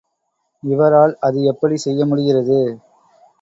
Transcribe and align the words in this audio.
இவரால் 0.63 1.13
அது 1.19 1.43
எப்படிச் 1.43 1.83
செய்யமுடிகிறது? 1.85 2.59